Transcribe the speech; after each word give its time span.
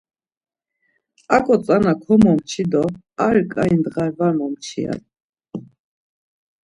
Aǩo 1.35 1.55
tzana 1.63 1.93
komomçi 2.03 2.63
do 2.71 2.83
ar 3.27 3.37
ǩai 3.51 3.73
ndğa 3.79 4.05
var 4.17 4.33
momçi, 4.37 4.79
ya. 4.85 4.95